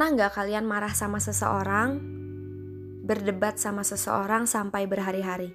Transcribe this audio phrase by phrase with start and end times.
[0.00, 2.00] Pernah nggak kalian marah sama seseorang,
[3.04, 5.52] berdebat sama seseorang sampai berhari-hari?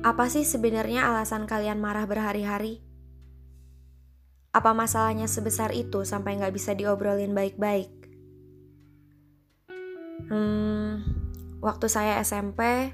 [0.00, 2.80] Apa sih sebenarnya alasan kalian marah berhari-hari?
[4.56, 7.92] Apa masalahnya sebesar itu sampai nggak bisa diobrolin baik-baik?
[10.32, 11.04] Hmm,
[11.60, 12.88] waktu saya SMP,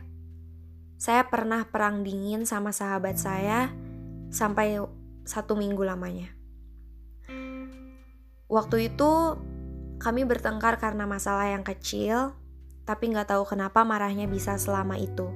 [0.99, 3.71] saya pernah perang dingin sama sahabat saya
[4.27, 4.83] sampai
[5.23, 6.35] satu minggu lamanya.
[8.51, 9.39] Waktu itu
[10.03, 12.35] kami bertengkar karena masalah yang kecil,
[12.83, 15.31] tapi nggak tahu kenapa marahnya bisa selama itu.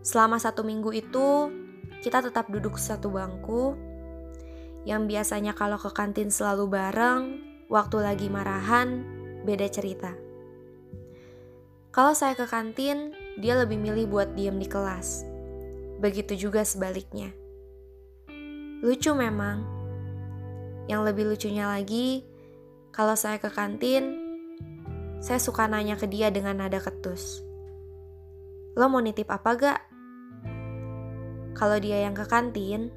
[0.00, 1.52] Selama satu minggu itu,
[2.00, 3.76] kita tetap duduk satu bangku,
[4.88, 9.04] yang biasanya kalau ke kantin selalu bareng, waktu lagi marahan,
[9.44, 10.16] beda cerita.
[11.92, 15.28] Kalau saya ke kantin, dia lebih milih buat diem di kelas.
[16.00, 17.36] Begitu juga sebaliknya.
[18.82, 19.62] Lucu memang,
[20.90, 22.31] yang lebih lucunya lagi,
[22.92, 24.20] kalau saya ke kantin,
[25.24, 27.40] saya suka nanya ke dia dengan nada ketus.
[28.76, 29.80] Lo mau nitip apa gak?
[31.56, 32.92] Kalau dia yang ke kantin,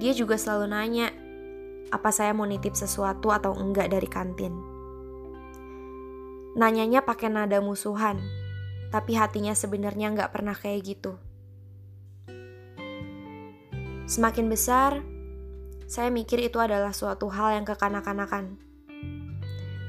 [0.00, 1.12] dia juga selalu nanya,
[1.92, 4.56] apa saya mau nitip sesuatu atau enggak dari kantin.
[6.56, 8.24] Nanyanya pakai nada musuhan,
[8.88, 11.20] tapi hatinya sebenarnya nggak pernah kayak gitu.
[14.08, 15.04] Semakin besar,
[15.84, 18.73] saya mikir itu adalah suatu hal yang kekanak-kanakan.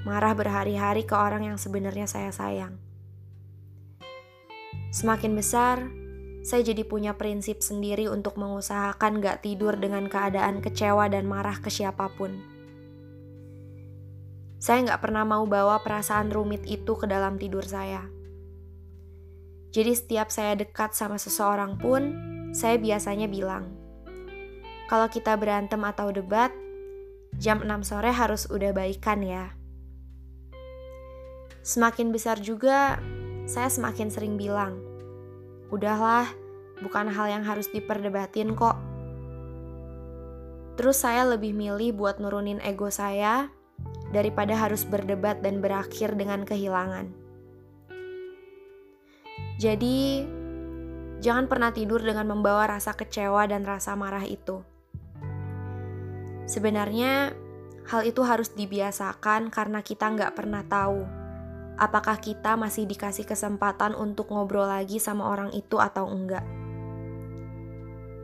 [0.05, 2.77] Marah berhari-hari ke orang yang sebenarnya saya sayang.
[4.93, 5.89] Semakin besar,
[6.45, 11.73] saya jadi punya prinsip sendiri untuk mengusahakan gak tidur dengan keadaan kecewa dan marah ke
[11.73, 12.37] siapa pun.
[14.61, 18.05] Saya gak pernah mau bawa perasaan rumit itu ke dalam tidur saya.
[19.73, 22.13] Jadi setiap saya dekat sama seseorang pun,
[22.53, 23.73] saya biasanya bilang,
[24.85, 26.53] kalau kita berantem atau debat,
[27.41, 29.57] jam 6 sore harus udah baikan ya.
[31.65, 33.01] Semakin besar juga,
[33.49, 34.77] saya semakin sering bilang,
[35.73, 36.29] udahlah,
[36.85, 38.77] bukan hal yang harus diperdebatin kok.
[40.77, 43.49] Terus saya lebih milih buat nurunin ego saya
[44.13, 47.09] daripada harus berdebat dan berakhir dengan kehilangan.
[49.57, 50.21] Jadi,
[51.17, 54.61] jangan pernah tidur dengan membawa rasa kecewa dan rasa marah itu.
[56.45, 57.33] Sebenarnya
[57.89, 61.25] hal itu harus dibiasakan karena kita nggak pernah tahu
[61.75, 66.44] apakah kita masih dikasih kesempatan untuk ngobrol lagi sama orang itu atau enggak.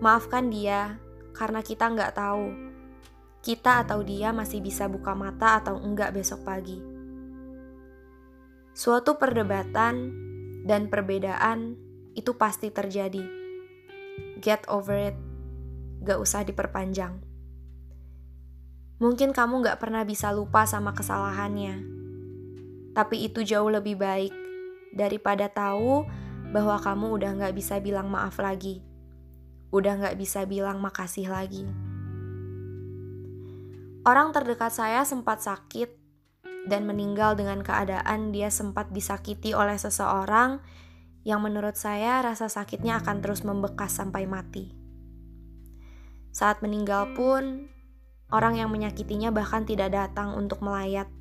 [0.01, 0.97] Maafkan dia
[1.35, 2.71] karena kita nggak tahu
[3.41, 6.77] kita atau dia masih bisa buka mata atau enggak besok pagi.
[8.71, 10.13] Suatu perdebatan
[10.63, 11.75] dan perbedaan
[12.13, 13.25] itu pasti terjadi.
[14.39, 15.17] Get over it,
[16.05, 17.17] gak usah diperpanjang.
[19.01, 22.00] Mungkin kamu gak pernah bisa lupa sama kesalahannya,
[22.91, 24.33] tapi itu jauh lebih baik
[24.91, 26.03] daripada tahu
[26.51, 28.83] bahwa kamu udah gak bisa bilang maaf lagi,
[29.71, 31.63] udah gak bisa bilang makasih lagi.
[34.01, 35.93] Orang terdekat saya sempat sakit
[36.65, 40.59] dan meninggal dengan keadaan dia sempat disakiti oleh seseorang
[41.21, 44.73] yang menurut saya rasa sakitnya akan terus membekas sampai mati.
[46.33, 47.69] Saat meninggal pun,
[48.31, 51.11] Orang yang menyakitinya bahkan tidak datang untuk melayat,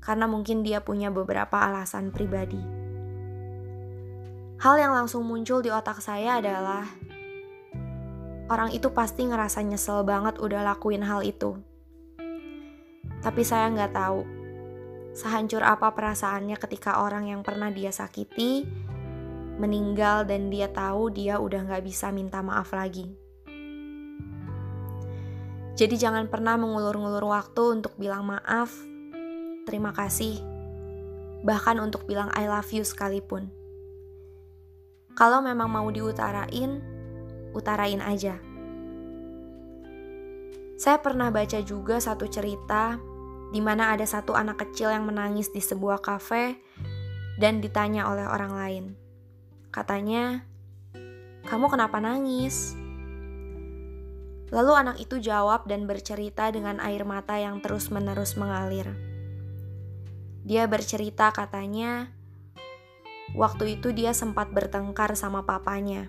[0.00, 2.60] karena mungkin dia punya beberapa alasan pribadi.
[4.60, 6.84] Hal yang langsung muncul di otak saya adalah
[8.52, 11.56] orang itu pasti ngerasa nyesel banget udah lakuin hal itu.
[13.20, 14.20] Tapi saya nggak tahu
[15.16, 18.64] sehancur apa perasaannya ketika orang yang pernah dia sakiti
[19.60, 23.12] meninggal dan dia tahu dia udah nggak bisa minta maaf lagi.
[25.76, 28.72] Jadi jangan pernah mengulur-ngulur waktu untuk bilang maaf,
[29.70, 30.42] terima kasih,
[31.46, 33.54] bahkan untuk bilang I love you sekalipun.
[35.14, 36.82] Kalau memang mau diutarain,
[37.54, 38.34] utarain aja.
[40.74, 42.98] Saya pernah baca juga satu cerita
[43.54, 46.58] di mana ada satu anak kecil yang menangis di sebuah kafe
[47.38, 48.84] dan ditanya oleh orang lain.
[49.70, 50.42] Katanya,
[51.46, 52.74] "Kamu kenapa nangis?"
[54.50, 59.09] Lalu anak itu jawab dan bercerita dengan air mata yang terus-menerus mengalir.
[60.40, 62.08] Dia bercerita katanya,
[63.36, 66.08] waktu itu dia sempat bertengkar sama papanya.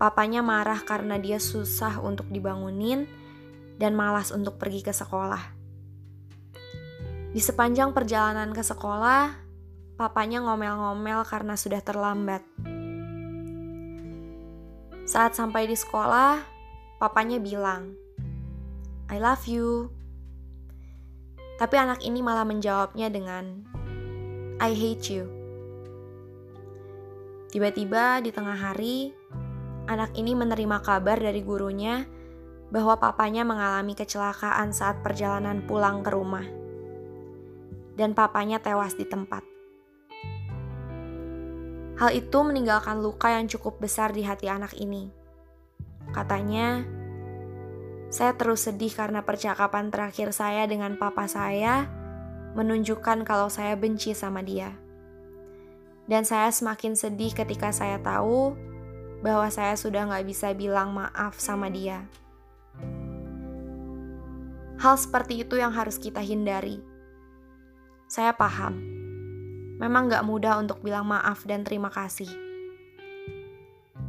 [0.00, 3.04] Papanya marah karena dia susah untuk dibangunin
[3.76, 5.60] dan malas untuk pergi ke sekolah.
[7.30, 9.34] Di sepanjang perjalanan ke sekolah,
[10.00, 12.42] papanya ngomel-ngomel karena sudah terlambat.
[15.04, 16.40] Saat sampai di sekolah,
[16.96, 17.92] papanya bilang,
[19.12, 19.99] I love you.
[21.60, 23.68] Tapi anak ini malah menjawabnya dengan
[24.56, 25.28] I hate you.
[27.52, 29.12] Tiba-tiba di tengah hari,
[29.84, 32.08] anak ini menerima kabar dari gurunya
[32.72, 36.46] bahwa papanya mengalami kecelakaan saat perjalanan pulang ke rumah.
[37.92, 39.44] Dan papanya tewas di tempat.
[42.00, 45.12] Hal itu meninggalkan luka yang cukup besar di hati anak ini.
[46.16, 46.80] Katanya,
[48.10, 51.86] saya terus sedih karena percakapan terakhir saya dengan papa saya
[52.58, 54.74] menunjukkan kalau saya benci sama dia.
[56.10, 58.58] Dan saya semakin sedih ketika saya tahu
[59.22, 62.02] bahwa saya sudah nggak bisa bilang maaf sama dia.
[64.82, 66.82] Hal seperti itu yang harus kita hindari.
[68.10, 68.74] Saya paham,
[69.78, 72.26] memang nggak mudah untuk bilang maaf dan terima kasih.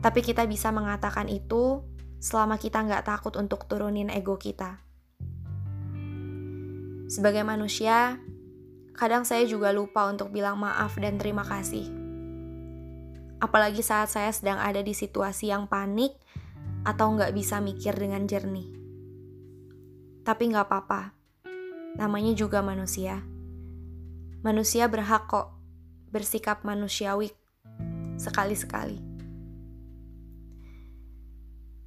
[0.01, 1.85] Tapi kita bisa mengatakan itu
[2.21, 4.77] selama kita nggak takut untuk turunin ego kita.
[7.09, 8.21] Sebagai manusia,
[8.95, 11.89] kadang saya juga lupa untuk bilang maaf dan terima kasih.
[13.41, 16.13] Apalagi saat saya sedang ada di situasi yang panik
[16.85, 18.69] atau nggak bisa mikir dengan jernih.
[20.21, 21.17] Tapi nggak apa-apa.
[21.97, 23.19] Namanya juga manusia.
[24.45, 25.57] Manusia berhak kok
[26.13, 27.33] bersikap manusiawi
[28.15, 29.10] sekali-sekali.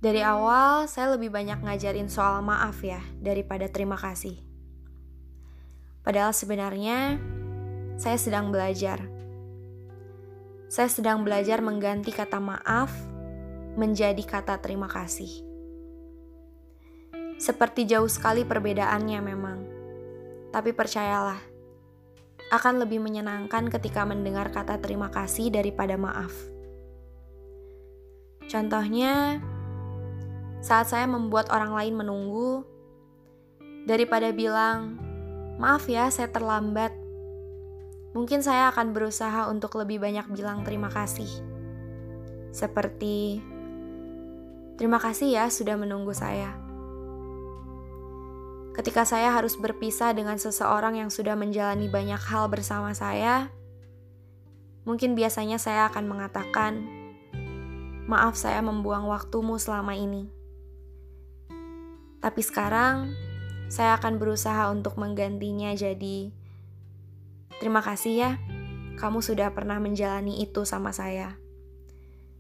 [0.05, 4.37] Dari awal, saya lebih banyak ngajarin soal maaf ya, daripada terima kasih.
[6.05, 7.17] Padahal sebenarnya,
[7.97, 9.01] saya sedang belajar.
[10.69, 12.93] Saya sedang belajar mengganti kata maaf
[13.81, 15.41] menjadi kata terima kasih.
[17.41, 19.59] Seperti jauh sekali perbedaannya memang.
[20.53, 21.41] Tapi percayalah,
[22.53, 26.37] akan lebih menyenangkan ketika mendengar kata terima kasih daripada maaf.
[28.53, 29.41] Contohnya,
[30.64, 32.64] saat saya membuat orang lain menunggu,
[33.84, 34.96] daripada bilang,
[35.61, 36.96] "Maaf ya, saya terlambat."
[38.16, 41.28] Mungkin saya akan berusaha untuk lebih banyak bilang terima kasih.
[42.49, 43.44] Seperti,
[44.81, 46.56] "Terima kasih ya sudah menunggu saya."
[48.72, 53.52] Ketika saya harus berpisah dengan seseorang yang sudah menjalani banyak hal bersama saya,
[54.88, 56.72] mungkin biasanya saya akan mengatakan,
[58.08, 60.44] "Maaf, saya membuang waktumu selama ini."
[62.25, 63.12] Tapi sekarang
[63.69, 66.32] saya akan berusaha untuk menggantinya jadi,
[67.61, 68.31] "Terima kasih ya,
[68.97, 71.37] kamu sudah pernah menjalani itu sama saya.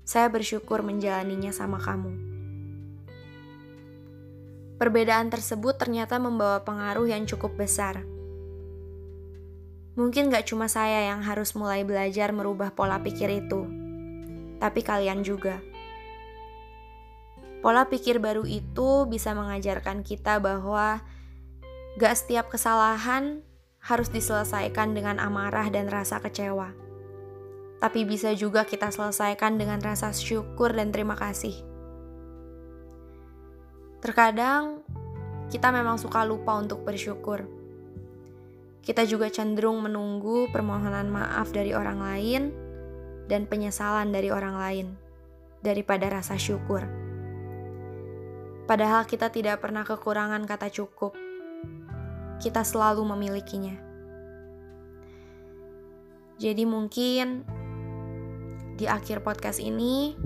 [0.08, 2.16] Saya bersyukur menjalaninya sama kamu."
[4.80, 8.08] Perbedaan tersebut ternyata membawa pengaruh yang cukup besar.
[10.00, 13.68] Mungkin gak cuma saya yang harus mulai belajar merubah pola pikir itu,
[14.64, 15.73] tapi kalian juga.
[17.64, 21.00] Pola pikir baru itu bisa mengajarkan kita bahwa
[21.96, 23.40] gak setiap kesalahan
[23.80, 26.76] harus diselesaikan dengan amarah dan rasa kecewa.
[27.80, 31.56] Tapi bisa juga kita selesaikan dengan rasa syukur dan terima kasih.
[34.04, 34.84] Terkadang
[35.48, 37.48] kita memang suka lupa untuk bersyukur.
[38.84, 42.42] Kita juga cenderung menunggu permohonan maaf dari orang lain
[43.24, 44.86] dan penyesalan dari orang lain
[45.64, 47.03] daripada rasa syukur.
[48.64, 51.12] Padahal kita tidak pernah kekurangan kata cukup.
[52.40, 53.76] Kita selalu memilikinya.
[56.40, 57.46] Jadi mungkin
[58.74, 60.18] di akhir podcast ini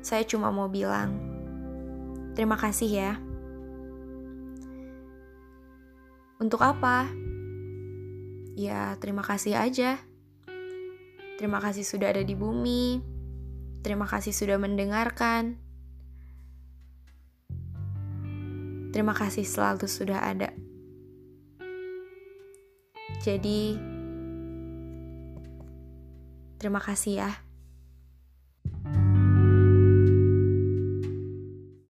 [0.00, 1.30] saya cuma mau bilang
[2.30, 3.12] Terima kasih ya.
[6.40, 7.10] Untuk apa?
[8.56, 10.00] Ya, terima kasih aja.
[11.36, 13.02] Terima kasih sudah ada di bumi.
[13.84, 15.69] Terima kasih sudah mendengarkan.
[19.00, 20.52] Terima kasih selalu sudah ada.
[23.24, 23.80] Jadi,
[26.60, 27.32] terima kasih ya.